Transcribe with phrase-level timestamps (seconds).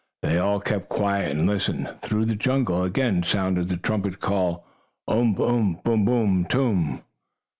[0.23, 1.87] They all kept quiet and listened.
[2.01, 4.65] Through the jungle again sounded the trumpet call:
[5.07, 5.39] "Umph!
[5.39, 5.83] Umph!
[5.83, 6.05] Boom!
[6.05, 6.45] Boom!
[6.45, 7.03] Toom!"